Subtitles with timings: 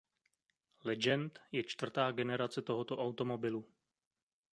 [0.83, 3.61] Legend je čtvrtá generace tohoto automobilu.